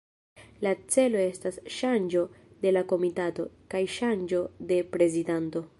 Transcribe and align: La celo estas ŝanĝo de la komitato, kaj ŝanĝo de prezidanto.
La 0.67 0.71
celo 0.95 1.19
estas 1.25 1.59
ŝanĝo 1.75 2.23
de 2.65 2.73
la 2.75 2.85
komitato, 2.93 3.47
kaj 3.75 3.83
ŝanĝo 3.99 4.45
de 4.73 4.85
prezidanto. 4.97 5.67